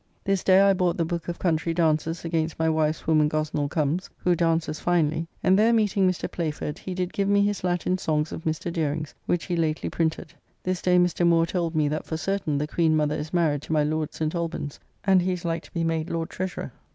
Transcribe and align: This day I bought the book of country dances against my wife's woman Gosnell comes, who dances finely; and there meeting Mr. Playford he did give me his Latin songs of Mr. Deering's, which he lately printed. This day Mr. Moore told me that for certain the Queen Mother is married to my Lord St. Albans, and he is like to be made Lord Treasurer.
This 0.23 0.43
day 0.43 0.59
I 0.61 0.73
bought 0.73 0.97
the 0.97 1.05
book 1.05 1.27
of 1.27 1.37
country 1.37 1.75
dances 1.75 2.25
against 2.25 2.57
my 2.57 2.67
wife's 2.67 3.05
woman 3.05 3.29
Gosnell 3.29 3.69
comes, 3.69 4.09
who 4.17 4.33
dances 4.33 4.79
finely; 4.79 5.27
and 5.43 5.59
there 5.59 5.71
meeting 5.71 6.09
Mr. 6.09 6.27
Playford 6.27 6.79
he 6.79 6.95
did 6.95 7.13
give 7.13 7.27
me 7.29 7.45
his 7.45 7.63
Latin 7.63 7.99
songs 7.99 8.31
of 8.31 8.43
Mr. 8.43 8.73
Deering's, 8.73 9.13
which 9.27 9.45
he 9.45 9.55
lately 9.55 9.91
printed. 9.91 10.33
This 10.63 10.81
day 10.81 10.97
Mr. 10.97 11.23
Moore 11.27 11.45
told 11.45 11.75
me 11.75 11.87
that 11.87 12.07
for 12.07 12.17
certain 12.17 12.57
the 12.57 12.65
Queen 12.65 12.95
Mother 12.95 13.13
is 13.15 13.31
married 13.31 13.61
to 13.61 13.73
my 13.73 13.83
Lord 13.83 14.11
St. 14.11 14.33
Albans, 14.33 14.79
and 15.03 15.21
he 15.21 15.33
is 15.33 15.45
like 15.45 15.61
to 15.65 15.71
be 15.71 15.83
made 15.83 16.09
Lord 16.09 16.31
Treasurer. 16.31 16.71